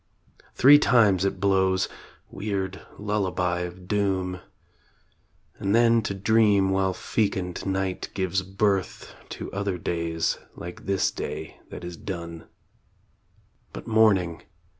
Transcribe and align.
Three 0.55 0.79
times 0.79 1.25
it 1.25 1.39
blows 1.39 1.87
weird 2.31 2.81
lullaby 2.97 3.59
of 3.59 3.87
doom 3.87 4.39
And 5.59 5.75
then 5.75 6.01
to 6.01 6.15
dream 6.15 6.71
while 6.71 6.95
fecund 6.95 7.63
Night 7.67 8.09
gives 8.15 8.41
birth 8.41 9.13
To 9.29 9.51
other 9.53 9.77
days 9.77 10.39
like 10.55 10.87
this 10.87 11.11
day 11.11 11.59
that 11.69 11.83
is 11.83 11.97
done.. 11.97 12.47
But 13.73 13.85
Morning 13.85 14.41